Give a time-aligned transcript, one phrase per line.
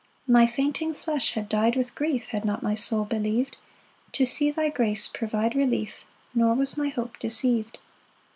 [0.25, 3.55] 4 My fainting flesh had dy'd with grief, Had not my soul believ'd
[4.13, 7.77] To see thy grace provide relief, Nor was my hope deceiv'd.